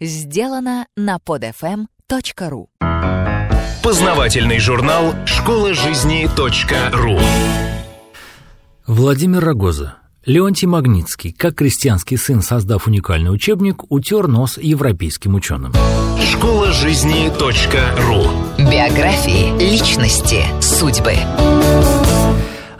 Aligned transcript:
сделано 0.00 0.86
на 0.96 1.16
podfm.ru 1.16 2.66
Познавательный 3.82 4.58
журнал 4.58 5.14
«Школа 5.26 5.74
жизни 5.74 6.28
.ру» 6.92 7.18
Владимир 8.86 9.44
Рогоза. 9.44 9.96
Леонтий 10.26 10.66
Магнитский, 10.66 11.32
как 11.32 11.56
крестьянский 11.56 12.16
сын, 12.16 12.40
создав 12.40 12.86
уникальный 12.86 13.30
учебник, 13.30 13.90
утер 13.90 14.26
нос 14.26 14.56
европейским 14.56 15.34
ученым. 15.34 15.74
Школа 16.32 16.72
жизни 16.72 17.28
.ру 17.38 18.70
Биографии, 18.70 19.58
личности, 19.58 20.44
судьбы. 20.62 21.14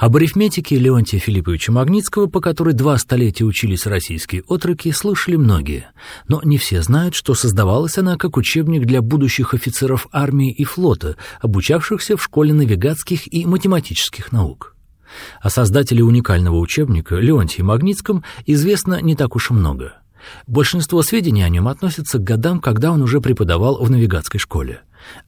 Об 0.04 0.16
арифметике 0.16 0.76
Леонтия 0.76 1.18
Филипповича 1.18 1.72
Магнитского, 1.72 2.26
по 2.26 2.42
которой 2.42 2.74
два 2.74 2.98
столетия 2.98 3.44
учились 3.44 3.86
российские 3.86 4.42
отроки, 4.46 4.92
слышали 4.92 5.36
многие. 5.36 5.92
Но 6.28 6.42
не 6.44 6.58
все 6.58 6.82
знают, 6.82 7.14
что 7.14 7.32
создавалась 7.32 7.96
она 7.96 8.18
как 8.18 8.36
учебник 8.36 8.84
для 8.84 9.00
будущих 9.00 9.54
офицеров 9.54 10.06
армии 10.12 10.52
и 10.52 10.62
флота, 10.64 11.16
обучавшихся 11.40 12.18
в 12.18 12.22
школе 12.22 12.52
навигатских 12.52 13.32
и 13.32 13.46
математических 13.46 14.30
наук. 14.30 14.76
О 15.40 15.48
создателе 15.48 16.04
уникального 16.04 16.58
учебника 16.58 17.14
Леонтии 17.14 17.62
Магнитском 17.62 18.24
известно 18.44 19.00
не 19.00 19.16
так 19.16 19.34
уж 19.34 19.52
и 19.52 19.54
много. 19.54 19.94
Большинство 20.46 21.02
сведений 21.02 21.42
о 21.42 21.48
нем 21.48 21.68
относятся 21.68 22.18
к 22.18 22.24
годам, 22.24 22.60
когда 22.60 22.92
он 22.92 23.02
уже 23.02 23.20
преподавал 23.20 23.82
в 23.82 23.90
навигатской 23.90 24.40
школе. 24.40 24.80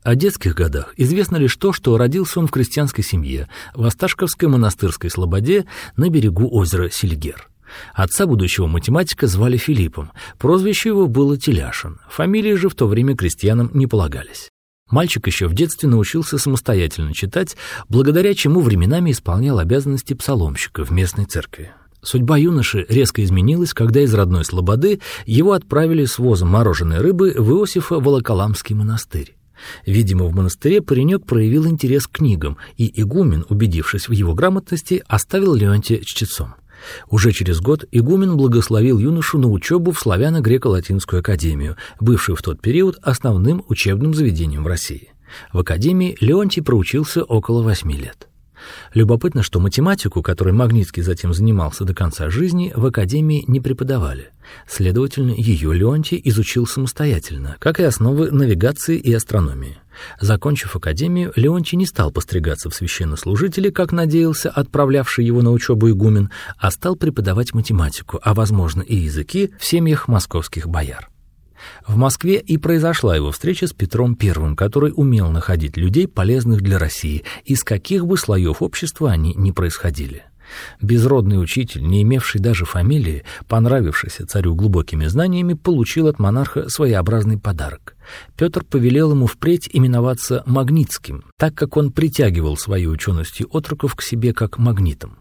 О 0.03 0.15
детских 0.15 0.55
годах 0.55 0.95
известно 0.97 1.37
лишь 1.37 1.57
то, 1.57 1.73
что 1.73 1.97
родился 1.97 2.41
он 2.41 2.47
в 2.47 2.51
крестьянской 2.51 3.05
семье 3.05 3.49
в 3.75 3.85
Осташковской 3.85 4.49
монастырской 4.49 5.11
слободе 5.11 5.67
на 5.97 6.09
берегу 6.09 6.49
озера 6.51 6.89
Сильгер. 6.91 7.49
Отца 7.95 8.27
будущего 8.27 8.67
математика 8.67 9.27
звали 9.27 9.57
Филиппом, 9.57 10.13
прозвище 10.39 10.91
его 10.91 11.09
было 11.09 11.37
Теляшин, 11.37 11.99
фамилии 12.09 12.55
же 12.55 12.69
в 12.69 12.75
то 12.75 12.87
время 12.87 13.17
крестьянам 13.17 13.71
не 13.75 13.87
полагались. 13.87 14.51
Мальчик 14.91 15.27
еще 15.27 15.49
в 15.49 15.55
детстве 15.55 15.89
научился 15.89 16.39
самостоятельно 16.39 17.13
читать, 17.13 17.57
благодаря 17.89 18.35
чему 18.35 18.61
временами 18.61 19.11
исполнял 19.11 19.59
обязанности 19.59 20.15
псаломщика 20.15 20.85
в 20.85 20.93
местной 20.93 21.25
церкви. 21.25 21.73
Судьба 22.03 22.37
юноши 22.37 22.87
резко 22.89 23.25
изменилась, 23.25 23.75
когда 23.75 24.01
из 24.01 24.15
родной 24.15 24.45
Слободы 24.45 25.01
его 25.25 25.53
отправили 25.53 26.05
с 26.05 26.19
возом 26.19 26.49
мороженой 26.49 26.99
рыбы 26.99 27.35
в 27.37 27.51
Иосифа 27.53 27.99
Волоколамский 27.99 28.75
монастырь. 28.75 29.37
Видимо, 29.87 30.27
в 30.27 30.35
монастыре 30.35 30.83
паренек 30.83 31.25
проявил 31.25 31.67
интерес 31.67 32.07
к 32.07 32.19
книгам, 32.19 32.59
и 32.77 32.93
игумен, 33.01 33.45
убедившись 33.49 34.09
в 34.09 34.13
его 34.13 34.35
грамотности, 34.35 35.03
оставил 35.09 35.55
Леонтия 35.55 36.01
чтецом. 36.05 36.55
Уже 37.09 37.33
через 37.33 37.61
год 37.61 37.85
игумен 37.91 38.37
благословил 38.37 38.99
юношу 38.99 39.39
на 39.39 39.49
учебу 39.49 39.93
в 39.93 39.99
славяно-греко-латинскую 39.99 41.21
академию, 41.21 41.77
бывшую 42.01 42.37
в 42.37 42.43
тот 42.43 42.61
период 42.61 42.99
основным 43.03 43.65
учебным 43.69 44.15
заведением 44.15 44.65
в 44.65 44.67
России. 44.67 45.13
В 45.53 45.59
академии 45.59 46.17
Леонтий 46.21 46.63
проучился 46.63 47.25
около 47.25 47.63
восьми 47.63 47.97
лет. 47.97 48.29
Любопытно, 48.95 49.43
что 49.43 49.61
математику, 49.61 50.23
которой 50.23 50.53
Магнитский 50.53 51.03
затем 51.03 51.35
занимался 51.35 51.85
до 51.85 51.95
конца 51.95 52.31
жизни, 52.31 52.73
в 52.75 52.87
академии 52.87 53.45
не 53.47 53.61
преподавали. 53.61 54.31
Следовательно, 54.69 55.33
ее 55.33 55.75
Леонтий 55.75 56.21
изучил 56.25 56.67
самостоятельно, 56.67 57.57
как 57.59 57.81
и 57.81 57.85
основы 57.85 58.31
навигации 58.31 58.99
и 58.99 59.13
астрономии. 59.13 59.79
Закончив 60.21 60.77
академию, 60.77 61.33
Леонтий 61.37 61.77
не 61.79 61.87
стал 61.87 62.11
постригаться 62.11 62.71
в 62.71 62.75
священнослужители, 62.75 63.71
как 63.71 63.93
надеялся 63.93 64.51
отправлявший 64.51 65.25
его 65.25 65.43
на 65.43 65.51
учебу 65.51 65.91
игумен, 65.91 66.31
а 66.59 66.71
стал 66.71 66.97
преподавать 66.97 67.55
математику, 67.55 68.21
а, 68.23 68.35
возможно, 68.35 68.83
и 68.83 68.97
языки 68.97 69.53
в 69.59 69.65
семьях 69.65 70.09
московских 70.09 70.69
бояр. 70.69 71.09
В 71.87 71.97
Москве 71.97 72.39
и 72.39 72.57
произошла 72.59 73.17
его 73.17 73.33
встреча 73.33 73.67
с 73.67 73.73
Петром 73.73 74.17
I, 74.21 74.55
который 74.55 74.93
умел 74.95 75.31
находить 75.31 75.77
людей, 75.77 76.09
полезных 76.09 76.61
для 76.61 76.79
России, 76.79 77.25
из 77.45 77.65
каких 77.65 78.07
бы 78.07 78.17
слоев 78.17 78.63
общества 78.63 79.11
они 79.11 79.35
ни 79.35 79.51
происходили. 79.51 80.25
Безродный 80.81 81.41
учитель, 81.43 81.83
не 81.83 82.03
имевший 82.03 82.41
даже 82.41 82.65
фамилии, 82.65 83.25
понравившийся 83.49 84.27
царю 84.27 84.55
глубокими 84.55 85.07
знаниями, 85.07 85.55
получил 85.55 86.07
от 86.07 86.19
монарха 86.19 86.69
своеобразный 86.69 87.39
подарок. 87.39 87.97
Петр 88.37 88.65
повелел 88.65 89.11
ему 89.11 89.27
впредь 89.27 89.69
именоваться 89.73 90.43
Магнитским, 90.47 91.25
так 91.37 91.55
как 91.55 91.77
он 91.77 91.93
притягивал 91.93 92.57
своей 92.57 92.87
ученостью 92.87 93.49
отроков 93.53 93.95
к 93.97 94.03
себе 94.03 94.33
как 94.33 94.59
магнитом. 94.59 95.19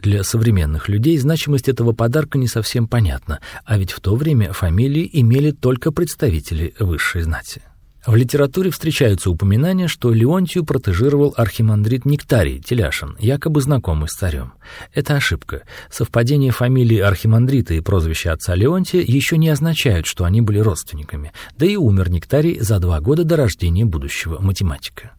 Для 0.00 0.22
современных 0.22 0.88
людей 0.88 1.18
значимость 1.18 1.68
этого 1.68 1.92
подарка 1.92 2.38
не 2.38 2.48
совсем 2.48 2.86
понятна, 2.88 3.40
а 3.64 3.78
ведь 3.78 3.92
в 3.92 4.00
то 4.00 4.14
время 4.14 4.52
фамилии 4.52 5.08
имели 5.12 5.50
только 5.50 5.92
представители 5.92 6.74
высшей 6.78 7.22
знати. 7.22 7.62
В 8.06 8.14
литературе 8.14 8.70
встречаются 8.70 9.30
упоминания, 9.30 9.88
что 9.88 10.12
Леонтию 10.12 10.64
протежировал 10.64 11.34
архимандрит 11.36 12.04
Нектарий 12.04 12.60
Теляшин, 12.60 13.16
якобы 13.18 13.60
знакомый 13.60 14.08
с 14.08 14.12
царем. 14.12 14.52
Это 14.94 15.16
ошибка. 15.16 15.62
Совпадение 15.90 16.52
фамилии 16.52 17.00
архимандрита 17.00 17.74
и 17.74 17.80
прозвища 17.80 18.32
отца 18.32 18.54
Леонтия 18.54 19.02
еще 19.02 19.38
не 19.38 19.48
означают, 19.48 20.06
что 20.06 20.24
они 20.24 20.40
были 20.40 20.60
родственниками, 20.60 21.32
да 21.58 21.66
и 21.66 21.74
умер 21.74 22.10
Нектарий 22.10 22.60
за 22.60 22.78
два 22.78 23.00
года 23.00 23.24
до 23.24 23.34
рождения 23.34 23.84
будущего 23.84 24.38
математика. 24.38 25.10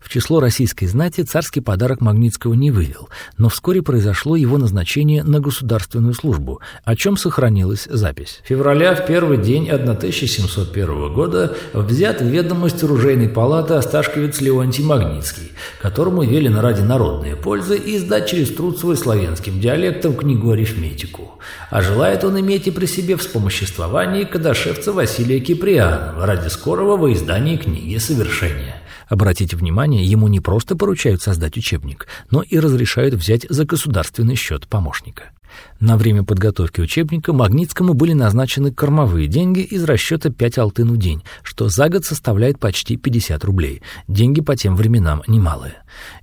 В 0.00 0.08
число 0.08 0.40
российской 0.40 0.86
знати 0.86 1.22
царский 1.22 1.60
подарок 1.60 2.00
Магнитского 2.00 2.54
не 2.54 2.70
вывел, 2.70 3.08
но 3.38 3.48
вскоре 3.48 3.82
произошло 3.82 4.36
его 4.36 4.58
назначение 4.58 5.22
на 5.22 5.40
государственную 5.40 6.14
службу, 6.14 6.60
о 6.84 6.96
чем 6.96 7.16
сохранилась 7.16 7.86
запись. 7.90 8.40
Февраля 8.44 8.94
в 8.94 9.06
первый 9.06 9.38
день 9.38 9.68
1701 9.70 11.12
года 11.12 11.56
взят 11.72 12.20
в 12.20 12.26
ведомость 12.26 12.82
оружейной 12.82 13.28
палаты 13.28 13.74
Осташковец 13.74 14.40
Леонтий 14.40 14.84
Магнитский, 14.84 15.52
которому 15.80 16.22
велено 16.22 16.60
ради 16.60 16.82
народной 16.82 17.36
пользы 17.36 17.80
издать 17.84 18.28
через 18.28 18.54
труд 18.54 18.78
свой 18.78 18.96
славянским 18.96 19.60
диалектом 19.60 20.14
книгу-арифметику. 20.14 21.38
А 21.70 21.82
желает 21.82 22.24
он 22.24 22.38
иметь 22.40 22.66
и 22.66 22.70
при 22.70 22.86
себе 22.86 23.16
вспомоществование 23.16 24.26
кадашевца 24.26 24.92
Василия 24.92 25.40
Киприанова 25.40 26.26
ради 26.26 26.48
скорого 26.48 26.96
во 26.96 27.12
издания 27.12 27.56
книги 27.56 27.96
«Совершения». 27.98 28.81
Обратите 29.12 29.58
внимание, 29.58 30.06
ему 30.06 30.26
не 30.28 30.40
просто 30.40 30.74
поручают 30.74 31.20
создать 31.20 31.58
учебник, 31.58 32.06
но 32.30 32.40
и 32.40 32.58
разрешают 32.58 33.12
взять 33.12 33.44
за 33.46 33.66
государственный 33.66 34.36
счет 34.36 34.66
помощника. 34.66 35.32
На 35.80 35.98
время 35.98 36.24
подготовки 36.24 36.80
учебника 36.80 37.34
Магнитскому 37.34 37.92
были 37.92 38.14
назначены 38.14 38.72
кормовые 38.72 39.26
деньги 39.26 39.60
из 39.60 39.84
расчета 39.84 40.30
5 40.30 40.56
алтын 40.56 40.90
в 40.90 40.96
день, 40.96 41.22
что 41.42 41.68
за 41.68 41.90
год 41.90 42.06
составляет 42.06 42.58
почти 42.58 42.96
50 42.96 43.44
рублей. 43.44 43.82
Деньги 44.08 44.40
по 44.40 44.56
тем 44.56 44.76
временам 44.76 45.22
немалые. 45.26 45.74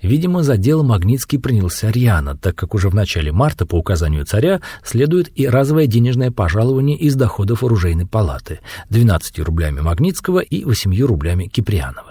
Видимо, 0.02 0.42
за 0.42 0.58
дело 0.58 0.82
Магнитский 0.82 1.38
принялся 1.38 1.92
рьяно, 1.92 2.36
так 2.36 2.56
как 2.56 2.74
уже 2.74 2.90
в 2.90 2.96
начале 2.96 3.32
марта 3.32 3.68
по 3.68 3.76
указанию 3.76 4.26
царя 4.26 4.62
следует 4.84 5.30
и 5.38 5.48
разовое 5.48 5.86
денежное 5.86 6.32
пожалование 6.32 6.98
из 6.98 7.14
доходов 7.14 7.64
оружейной 7.64 8.08
палаты– 8.08 8.62
12 8.90 9.38
рублями 9.42 9.80
Магнитского 9.80 10.40
и 10.40 10.64
8 10.64 11.06
рублями 11.06 11.46
Киприанова. 11.46 12.09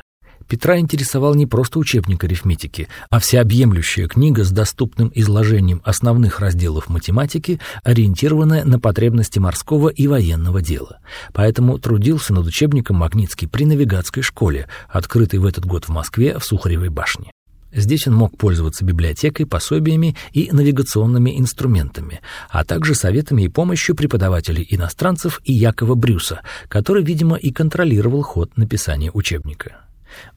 Петра 0.48 0.78
интересовал 0.78 1.34
не 1.34 1.46
просто 1.46 1.78
учебник 1.78 2.24
арифметики, 2.24 2.88
а 3.10 3.18
всеобъемлющая 3.20 4.08
книга 4.08 4.44
с 4.44 4.50
доступным 4.50 5.12
изложением 5.14 5.82
основных 5.84 6.40
разделов 6.40 6.88
математики, 6.88 7.60
ориентированная 7.84 8.64
на 8.64 8.80
потребности 8.80 9.38
морского 9.38 9.90
и 9.90 10.06
военного 10.06 10.62
дела. 10.62 11.00
Поэтому 11.34 11.78
трудился 11.78 12.32
над 12.32 12.46
учебником 12.46 12.96
Магнитский 12.96 13.46
при 13.46 13.66
навигатской 13.66 14.22
школе, 14.22 14.68
открытой 14.88 15.38
в 15.38 15.44
этот 15.44 15.66
год 15.66 15.84
в 15.84 15.90
Москве 15.90 16.38
в 16.38 16.44
Сухаревой 16.44 16.88
башне. 16.88 17.30
Здесь 17.70 18.06
он 18.08 18.14
мог 18.14 18.38
пользоваться 18.38 18.86
библиотекой, 18.86 19.44
пособиями 19.44 20.16
и 20.32 20.48
навигационными 20.50 21.38
инструментами, 21.38 22.22
а 22.48 22.64
также 22.64 22.94
советами 22.94 23.42
и 23.42 23.48
помощью 23.48 23.94
преподавателей 23.94 24.66
иностранцев 24.70 25.42
и 25.44 25.52
Якова 25.52 25.94
Брюса, 25.94 26.40
который, 26.68 27.04
видимо, 27.04 27.36
и 27.36 27.52
контролировал 27.52 28.22
ход 28.22 28.56
написания 28.56 29.10
учебника. 29.12 29.87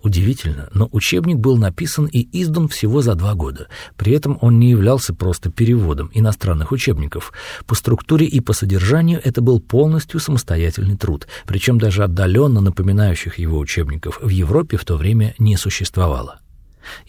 Удивительно, 0.01 0.69
но 0.73 0.89
учебник 0.91 1.37
был 1.37 1.57
написан 1.57 2.05
и 2.05 2.27
издан 2.41 2.67
всего 2.67 3.01
за 3.01 3.15
два 3.15 3.33
года. 3.33 3.67
При 3.95 4.13
этом 4.13 4.37
он 4.41 4.59
не 4.59 4.71
являлся 4.71 5.13
просто 5.13 5.51
переводом 5.51 6.09
иностранных 6.13 6.71
учебников. 6.71 7.33
По 7.65 7.75
структуре 7.75 8.25
и 8.25 8.39
по 8.39 8.53
содержанию 8.53 9.21
это 9.23 9.41
был 9.41 9.59
полностью 9.59 10.19
самостоятельный 10.19 10.97
труд, 10.97 11.27
причем 11.45 11.79
даже 11.79 12.03
отдаленно 12.03 12.61
напоминающих 12.61 13.39
его 13.39 13.59
учебников 13.59 14.19
в 14.21 14.29
Европе 14.29 14.77
в 14.77 14.85
то 14.85 14.97
время 14.97 15.35
не 15.39 15.57
существовало. 15.57 16.39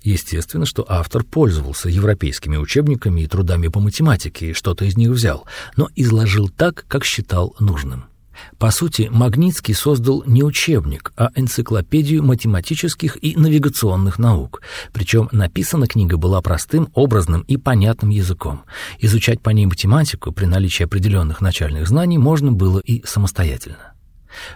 Естественно, 0.02 0.66
что 0.66 0.84
автор 0.88 1.24
пользовался 1.24 1.88
европейскими 1.88 2.56
учебниками 2.56 3.22
и 3.22 3.26
трудами 3.26 3.68
по 3.68 3.80
математике 3.80 4.50
и 4.50 4.52
что-то 4.52 4.84
из 4.84 4.96
них 4.96 5.10
взял, 5.10 5.46
но 5.76 5.88
изложил 5.94 6.48
так, 6.48 6.84
как 6.88 7.04
считал 7.04 7.54
нужным. 7.58 8.04
По 8.58 8.70
сути, 8.70 9.08
Магнитский 9.11 9.75
создал 9.75 10.23
не 10.26 10.43
учебник, 10.43 11.12
а 11.17 11.31
энциклопедию 11.34 12.23
математических 12.23 13.23
и 13.23 13.37
навигационных 13.37 14.19
наук. 14.19 14.62
Причем 14.93 15.29
написана 15.32 15.87
книга 15.87 16.17
была 16.17 16.40
простым, 16.40 16.88
образным 16.94 17.43
и 17.43 17.56
понятным 17.56 18.11
языком. 18.11 18.62
Изучать 18.99 19.40
по 19.40 19.50
ней 19.50 19.67
математику 19.67 20.32
при 20.32 20.46
наличии 20.46 20.84
определенных 20.84 21.40
начальных 21.40 21.88
знаний 21.88 22.19
можно 22.19 22.52
было 22.52 22.79
и 22.79 23.05
самостоятельно. 23.06 23.93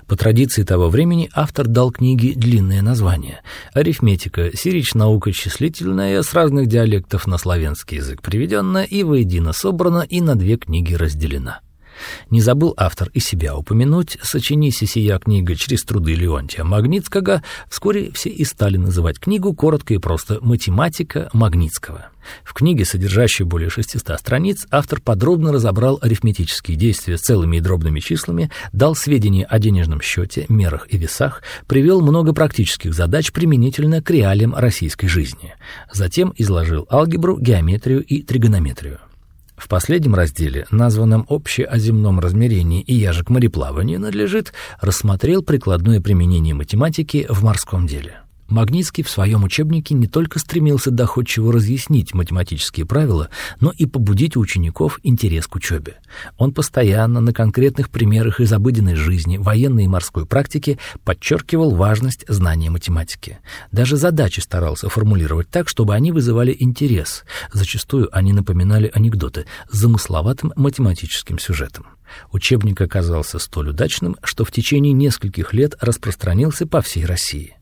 По 0.07 0.17
традиции 0.17 0.63
того 0.63 0.89
времени 0.89 1.31
автор 1.35 1.67
дал 1.67 1.91
книге 1.91 2.35
длинное 2.35 2.83
название 2.83 3.43
«Арифметика, 3.75 4.57
сирич 4.57 4.95
наука 4.95 5.33
числительная, 5.33 6.23
с 6.23 6.33
разных 6.33 6.67
диалектов 6.67 7.27
на 7.27 7.39
славянский 7.39 7.99
язык 7.99 8.23
приведена 8.23 8.85
и 8.85 9.03
воедино 9.03 9.53
собрана 9.53 10.01
и 10.01 10.21
на 10.21 10.35
две 10.35 10.57
книги 10.57 10.95
разделена». 10.95 11.61
Не 12.31 12.41
забыл 12.41 12.75
автор 12.77 13.11
и 13.15 13.21
себя 13.21 13.57
упомянуть, 13.57 14.19
сочинись 14.23 14.79
сия 14.79 15.19
книга 15.19 15.55
через 15.55 15.85
труды 15.85 16.15
Леонтия 16.15 16.65
Магнитского, 16.65 17.43
вскоре 17.69 18.11
все 18.13 18.31
и 18.31 18.45
стали 18.45 18.77
называть 18.77 19.19
книгу 19.19 19.55
коротко 19.55 19.95
и 19.95 19.99
просто 19.99 20.39
«Математика 20.41 21.31
Магнитского». 21.33 22.11
В 22.45 22.55
книге, 22.55 22.85
содержащей 22.85 23.45
более 23.45 23.71
600 23.71 24.19
страниц, 24.19 24.67
автор 24.71 25.01
подробно 25.01 25.53
разобрал 25.53 25.99
арифметические 26.03 26.77
действия 26.77 27.19
с 27.19 27.23
целыми 27.23 27.59
и 27.59 27.61
дробными 27.61 28.01
числами, 28.01 28.51
дал 28.73 28.95
сведения 28.95 29.45
о 29.45 29.59
денежном 29.59 30.01
счете, 30.01 30.47
мерах 30.49 30.87
и 30.91 30.99
весах, 30.99 31.43
привел 31.67 32.01
много 32.01 32.33
практических 32.33 32.95
задач 32.95 33.33
применительно 33.33 34.03
к 34.03 34.11
реалиям 34.11 34.55
российской 34.55 35.07
жизни. 35.07 35.55
Затем 35.93 36.33
изложил 36.37 36.87
алгебру, 36.91 37.39
геометрию 37.39 38.05
и 38.05 38.23
тригонометрию. 38.23 38.99
В 39.57 39.69
последнем 39.69 40.15
разделе, 40.15 40.67
названном 40.71 41.25
«Общее 41.29 41.67
о 41.67 41.79
земном 41.79 42.21
размерении 42.21 42.83
и 42.83 42.95
яже 42.95 43.25
к 43.25 43.31
мореплаванию», 43.31 43.99
надлежит 43.99 44.53
рассмотрел 44.81 45.43
прикладное 45.43 46.01
применение 46.01 46.55
математики 46.55 47.27
в 47.29 47.43
морском 47.43 47.87
деле. 47.87 48.26
Магнитский 48.49 49.03
в 49.03 49.11
своем 49.11 49.43
учебнике 49.45 49.95
не 49.95 50.07
только 50.07 50.39
стремился 50.39 50.91
доходчиво 50.91 51.53
разъяснить 51.53 52.15
математические 52.15 52.87
правила, 52.87 53.29
но 53.61 53.73
и 53.77 53.87
побудить 53.87 54.37
у 54.37 54.41
учеников 54.41 55.01
интерес 55.03 55.47
к 55.47 55.57
учебе. 55.57 55.97
Он 56.39 56.53
постоянно 56.53 57.21
на 57.21 57.33
конкретных 57.33 57.91
примерах 57.91 58.41
из 58.41 58.53
обыденной 58.53 58.95
жизни, 58.95 59.37
военной 59.37 59.85
и 59.85 59.89
морской 59.89 60.27
практики 60.27 60.79
подчеркивал 61.05 61.75
важность 61.75 62.25
знания 62.29 62.71
математики. 62.71 63.39
Даже 63.73 63.97
задачи 63.97 64.41
старался 64.41 64.89
формулировать 64.89 65.51
так, 65.51 65.69
чтобы 65.69 65.95
они 65.95 66.13
вызывали 66.13 66.57
интерес. 66.59 67.25
Зачастую 67.53 68.09
они 68.17 68.33
напоминали 68.33 68.91
анекдоты 68.95 69.47
с 69.71 69.77
замысловатым 69.77 70.53
математическим 70.55 71.41
сюжетом. 71.41 71.87
Учебник 72.31 72.81
оказался 72.81 73.41
столь 73.41 73.71
удачным, 73.71 74.17
что 74.23 74.45
в 74.45 74.53
течение 74.53 74.93
нескольких 74.93 75.53
лет 75.53 75.75
распространился 75.81 76.67
по 76.67 76.81
всей 76.81 77.05
России. 77.05 77.56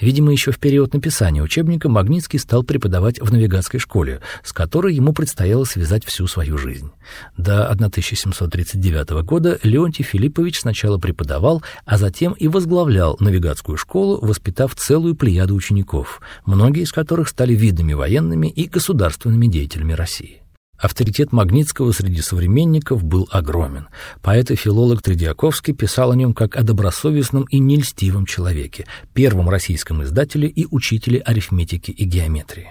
Видимо, 0.00 0.32
еще 0.32 0.52
в 0.52 0.58
период 0.58 0.94
написания 0.94 1.42
учебника 1.42 1.88
Магнитский 1.88 2.38
стал 2.38 2.62
преподавать 2.62 3.20
в 3.20 3.32
навигатской 3.32 3.80
школе, 3.80 4.20
с 4.42 4.52
которой 4.52 4.94
ему 4.94 5.12
предстояло 5.12 5.64
связать 5.64 6.04
всю 6.04 6.26
свою 6.26 6.58
жизнь. 6.58 6.90
До 7.36 7.68
1739 7.68 9.10
года 9.24 9.58
Леонтий 9.62 10.04
Филиппович 10.04 10.60
сначала 10.60 10.98
преподавал, 10.98 11.62
а 11.84 11.98
затем 11.98 12.32
и 12.32 12.48
возглавлял 12.48 13.16
навигатскую 13.20 13.76
школу, 13.76 14.18
воспитав 14.20 14.74
целую 14.74 15.14
плеяду 15.14 15.54
учеников, 15.54 16.20
многие 16.46 16.82
из 16.82 16.92
которых 16.92 17.28
стали 17.28 17.54
видными 17.54 17.92
военными 17.92 18.48
и 18.48 18.68
государственными 18.68 19.46
деятелями 19.46 19.92
России. 19.92 20.42
Авторитет 20.80 21.30
Магнитского 21.30 21.92
среди 21.92 22.22
современников 22.22 23.04
был 23.04 23.28
огромен. 23.30 23.88
Поэт 24.22 24.50
и 24.50 24.56
филолог 24.56 25.02
Тредиаковский 25.02 25.74
писал 25.74 26.10
о 26.10 26.16
нем 26.16 26.32
как 26.32 26.56
о 26.56 26.62
добросовестном 26.62 27.44
и 27.44 27.58
нельстивом 27.58 28.24
человеке, 28.24 28.86
первом 29.12 29.50
российском 29.50 30.02
издателе 30.02 30.48
и 30.48 30.66
учителе 30.70 31.20
арифметики 31.20 31.90
и 31.90 32.04
геометрии. 32.04 32.70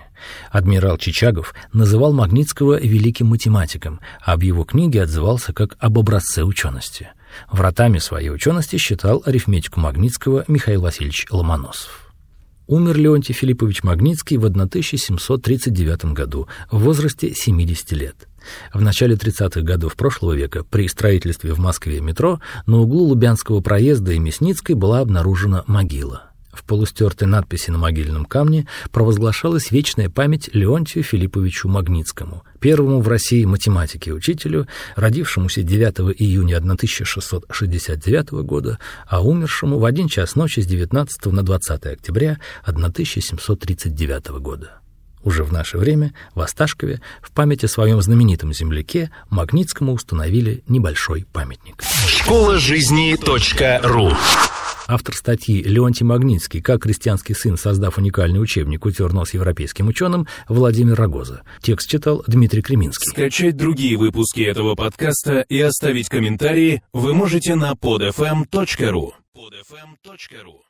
Адмирал 0.51 0.97
Чичагов 0.97 1.53
называл 1.71 2.11
Магнитского 2.13 2.79
великим 2.79 3.27
математиком, 3.27 3.99
а 4.25 4.33
об 4.33 4.41
его 4.41 4.63
книге 4.63 5.03
отзывался 5.03 5.53
как 5.53 5.77
об 5.79 5.99
образце 5.99 6.43
учености. 6.43 7.09
Вратами 7.51 7.99
своей 7.99 8.31
учености 8.31 8.77
считал 8.77 9.21
арифметику 9.23 9.79
Магнитского 9.79 10.45
Михаил 10.47 10.81
Васильевич 10.81 11.27
Ломоносов. 11.29 12.08
Умер 12.69 12.97
Леонтий 12.97 13.33
Филиппович 13.33 13.81
Магнитский 13.81 14.37
в 14.37 14.45
1739 14.45 16.13
году 16.13 16.47
в 16.69 16.83
возрасте 16.83 17.33
70 17.33 17.91
лет. 17.93 18.27
В 18.71 18.79
начале 18.79 19.15
30-х 19.15 19.61
годов 19.61 19.95
прошлого 19.95 20.33
века 20.33 20.63
при 20.63 20.87
строительстве 20.87 21.53
в 21.53 21.57
Москве 21.57 21.99
метро 21.99 22.39
на 22.67 22.77
углу 22.77 23.05
Лубянского 23.05 23.61
проезда 23.61 24.11
и 24.11 24.19
Мясницкой 24.19 24.75
была 24.75 24.99
обнаружена 24.99 25.63
могила. 25.65 26.28
В 26.51 26.63
полустертой 26.63 27.27
надписи 27.27 27.69
на 27.69 27.77
могильном 27.77 28.25
камне 28.25 28.67
провозглашалась 28.91 29.71
вечная 29.71 30.09
память 30.09 30.49
Леонтию 30.53 31.03
Филипповичу 31.03 31.67
Магнитскому, 31.69 32.43
первому 32.59 33.01
в 33.01 33.07
России 33.07 33.45
математике 33.45 34.13
учителю, 34.13 34.67
родившемуся 34.95 35.61
9 35.61 36.19
июня 36.19 36.57
1669 36.57 38.31
года, 38.43 38.79
а 39.07 39.21
умершему 39.23 39.77
в 39.77 39.85
один 39.85 40.07
час 40.07 40.35
ночи 40.35 40.59
с 40.61 40.65
19 40.65 41.27
на 41.27 41.43
20 41.43 41.85
октября 41.85 42.39
1739 42.63 44.29
года. 44.39 44.79
Уже 45.23 45.43
в 45.43 45.51
наше 45.51 45.77
время 45.77 46.13
в 46.33 46.39
Осташкове 46.39 47.01
в 47.21 47.31
память 47.31 47.63
о 47.63 47.67
своем 47.67 48.01
знаменитом 48.01 48.53
земляке 48.53 49.11
Магнитскому 49.29 49.93
установили 49.93 50.63
небольшой 50.67 51.25
памятник. 51.31 51.83
Школа 52.07 52.57
жизни 52.57 53.17
.ру 53.83 54.11
Автор 54.91 55.15
статьи 55.15 55.61
Леонтий 55.61 56.03
Магнитский 56.03 56.61
«Как 56.61 56.81
крестьянский 56.81 57.35
сын, 57.35 57.57
создав 57.57 57.99
уникальный 57.99 58.41
учебник, 58.41 58.87
утер 58.87 59.13
нос 59.13 59.35
европейским 59.35 59.87
ученым» 59.87 60.25
Владимир 60.47 60.95
Рогоза. 60.95 61.43
Текст 61.61 61.87
читал 61.87 62.23
Дмитрий 62.25 62.63
Креминский. 62.63 63.11
Скачать 63.11 63.55
другие 63.55 63.97
выпуски 63.97 64.41
этого 64.41 64.73
подкаста 64.73 65.41
и 65.41 65.61
оставить 65.61 66.09
комментарии 66.09 66.81
вы 66.91 67.13
можете 67.13 67.53
на 67.53 67.73
podfm.ru. 67.73 69.11
podfm.ru 69.37 70.68